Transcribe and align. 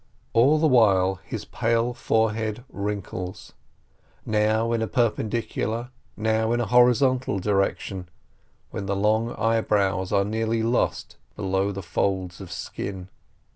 All 0.33 0.57
the 0.57 0.65
while 0.65 1.19
his 1.23 1.45
pale 1.45 1.93
forehead 1.93 2.63
wrinkles, 2.69 3.53
now 4.25 4.71
in 4.73 4.81
a 4.81 4.87
perpendicular, 4.87 5.91
now 6.17 6.51
in 6.53 6.59
a 6.59 6.65
horizontal, 6.65 7.37
direction, 7.37 8.09
when 8.71 8.87
the 8.87 8.95
long 8.95 9.35
eyebrows 9.35 10.11
are 10.11 10.25
nearly 10.25 10.63
lost 10.63 11.17
below 11.35 11.71
the 11.71 11.83
folds 11.83 12.41
of 12.41 12.51
skin. 12.51 13.09